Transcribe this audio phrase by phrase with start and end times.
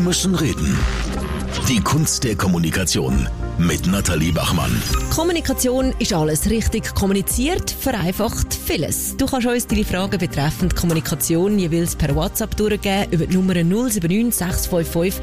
[0.00, 0.78] müssen reden.
[1.68, 3.28] Die Kunst der Kommunikation
[3.58, 4.70] mit Nathalie Bachmann.
[5.14, 6.48] Kommunikation ist alles.
[6.48, 9.16] Richtig kommuniziert vereinfacht vieles.
[9.16, 14.34] Du kannst uns deine Fragen betreffend Kommunikation jeweils per WhatsApp durchgeben über die Nummer 079
[14.34, 15.22] 655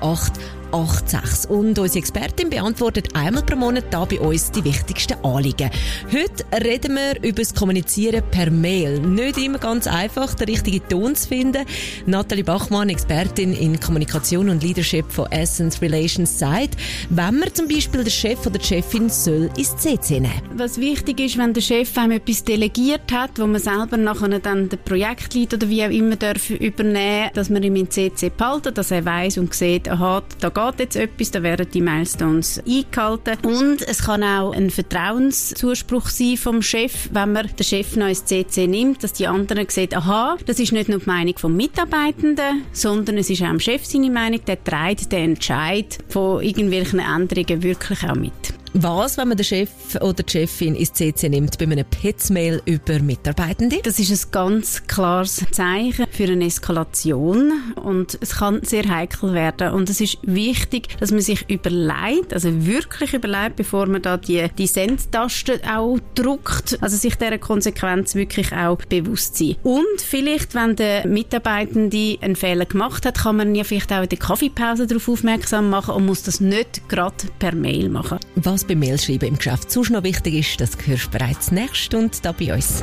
[0.00, 0.32] 08
[0.72, 1.50] 86.
[1.50, 5.70] Und unsere Expertin beantwortet einmal pro Monat da bei uns die wichtigsten Anliegen.
[6.12, 9.00] Heute reden wir über das Kommunizieren per Mail.
[9.00, 11.64] Nicht immer ganz einfach, den richtigen Ton zu finden.
[12.06, 16.76] Nathalie Bachmann, Expertin in Kommunikation und Leadership von Essence Relations, sagt,
[17.10, 20.42] wenn man zum Beispiel den Chef oder die Chefin soll ins CC nehmen.
[20.56, 24.68] Was wichtig ist, wenn der Chef einem etwas delegiert hat, wo man selber nachher dann
[24.68, 28.90] den Projektlead oder wie auch immer darf übernehmen, dass man ihm in CC behalten, dass
[28.90, 33.36] er weiß und sieht, aha, da geht jetzt etwas, da werden die Milestones eingehalten.
[33.44, 38.24] Und es kann auch ein Vertrauenszuspruch sein vom Chef, wenn man den Chef noch ins
[38.24, 42.62] CC nimmt, dass die anderen sehen, aha, das ist nicht nur die Meinung vom Mitarbeitenden,
[42.72, 47.62] sondern es ist auch dem Chef seine Meinung, der trägt den Entscheid von irgendwelchen Änderungen
[47.62, 48.55] wirklich auch mit.
[48.78, 49.70] Was, wenn man den Chef
[50.02, 53.80] oder die Chefin ins CC nimmt bei einem Petzmail über Mitarbeitende?
[53.82, 59.72] Das ist ein ganz klares Zeichen für eine Eskalation und es kann sehr heikel werden
[59.72, 64.46] und es ist wichtig, dass man sich überlegt, also wirklich überlegt, bevor man da die,
[64.58, 69.56] die Sendtaste auch druckt, also sich dieser Konsequenz wirklich auch bewusst sein.
[69.62, 74.10] Und vielleicht, wenn der Mitarbeitende einen Fehler gemacht hat, kann man ja vielleicht auch in
[74.10, 78.18] der Kaffeepause darauf aufmerksam machen und muss das nicht gerade per Mail machen.
[78.34, 82.24] Was beim Mailschreiben im Geschäft sonst noch wichtig ist, das hörst du bereits nächst und
[82.24, 82.82] da bei uns.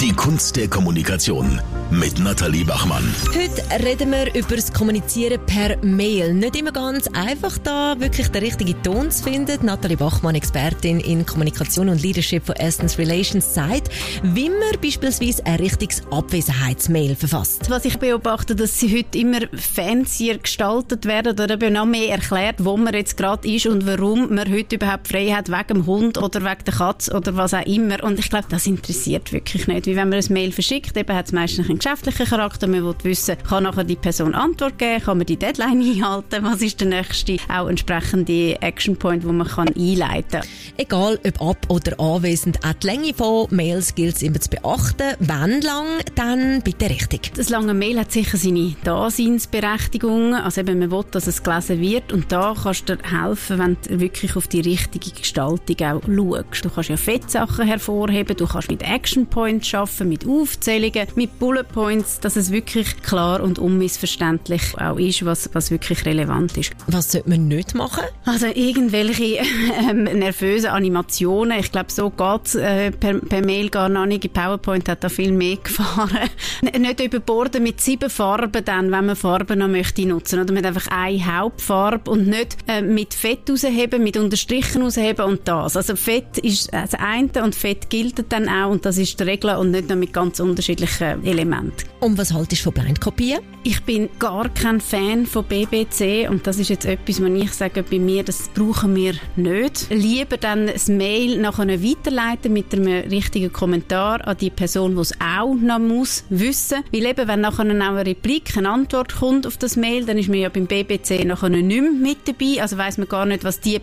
[0.00, 3.04] Die Kunst der Kommunikation mit Nathalie Bachmann.
[3.34, 6.34] Heute reden wir über das Kommunizieren per Mail.
[6.34, 9.64] Nicht immer ganz einfach da, wirklich den richtigen Ton zu finden.
[9.66, 13.90] Nathalie Bachmann, Expertin in Kommunikation und Leadership von Essence Relations, sagt,
[14.22, 17.70] wie man beispielsweise ein richtiges Abwesenheitsmail verfasst.
[17.70, 22.64] Was ich beobachte, dass sie heute immer fancier gestaltet werden oder eben noch mehr erklärt,
[22.64, 26.18] wo man jetzt gerade ist und warum man heute überhaupt frei hat, wegen dem Hund
[26.18, 28.02] oder wegen der Katze oder was auch immer.
[28.02, 29.86] Und ich glaube, das interessiert wirklich nicht.
[29.86, 32.66] Wie wenn man ein Mail verschickt, eben hat es meistens einen geschäftlichen Charakter.
[32.66, 36.62] Man will wissen, kann nachher die Person Antwort geben, kann man die Deadline einhalten, was
[36.62, 40.48] ist der nächste, auch entsprechende Action Point, wo man kann einleiten kann.
[40.76, 45.14] Egal ob ab- oder anwesend, auch die Länge von Mails gilt es immer zu beachten.
[45.20, 45.86] Wenn lang,
[46.16, 47.32] dann bitte richtig.
[47.34, 50.34] Das lange Mail hat sicher seine Daseinsberechtigung.
[50.34, 53.76] Also eben, man will, dass es gelesen wird und da kannst du dir helfen, wenn
[53.86, 56.64] du wirklich auf die richtige Gestaltung auch schaust.
[56.64, 61.64] Du kannst ja Fettsachen hervorheben, du kannst mit Action Points arbeiten, mit Aufzählungen, mit Bullet
[61.64, 66.72] Points, dass es wirklich klar und unmissverständlich auch ist, was, was wirklich relevant ist.
[66.88, 68.04] Was sollte man nicht machen?
[68.24, 69.38] Also irgendwelche
[69.88, 71.58] ähm, nervösen Animationen.
[71.58, 74.32] Ich glaube, so geht äh, per, per Mail gar noch nicht.
[74.32, 76.30] PowerPoint hat da viel mehr gefahren.
[76.62, 80.40] nicht überborden mit sieben Farben dann, wenn man Farben noch möchte nutzen.
[80.40, 85.40] Oder mit einfach eine Hauptfarbe und nicht äh, mit Fett rausheben, mit Unterstrichen rausheben und
[85.44, 85.76] das.
[85.76, 89.56] Also Fett ist das eine und Fett gilt dann auch und das ist die Regel
[89.56, 91.84] und nicht nur mit ganz unterschiedlichen Elementen.
[92.00, 93.40] Und was haltest du von Blindkopien?
[93.62, 97.82] Ich bin gar kein Fan von BBC und das ist jetzt etwas, was ich sage
[97.82, 99.86] bei mir, das brauchen wir nicht.
[99.90, 105.12] Lieber dann das Mail nachher weiterleiten mit einem richtigen Kommentar an die Person, die es
[105.20, 106.82] auch noch muss wissen.
[106.92, 110.28] Weil eben, wenn nachher auch eine Replik, eine Antwort kommt auf das Mail, dann ist
[110.28, 112.60] man ja beim BBC nachher nicht mehr mit dabei.
[112.60, 113.78] Also weiß man gar nicht, was die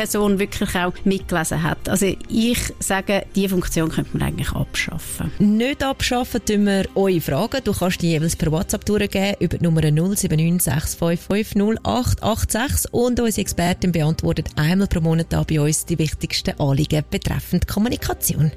[0.00, 1.88] BBC-Person wirklich auch mitgelesen hat.
[1.88, 5.30] Also ich sage, diese Funktion könnte man eigentlich abschaffen.
[5.38, 7.60] Nicht abschaffen, tun wir eure Fragen.
[7.64, 13.40] Du kannst die jeweils per WhatsApp durchgeben über die Nummer 079 655 0886 und unsere
[13.40, 18.50] Expertin beantwortet einmal pro Monat da bei uns die wichtigsten Anliegen betreffend Kommunikation.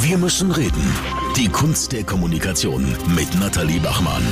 [0.00, 0.82] Wir müssen reden.
[1.36, 2.84] Die Kunst der Kommunikation
[3.14, 4.22] mit Nathalie Bachmann.